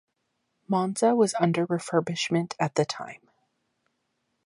Monza 0.67 1.13
was 1.13 1.35
under 1.39 1.67
refurbishment 1.67 2.55
at 2.59 2.73
the 2.73 2.85
time. 2.85 3.29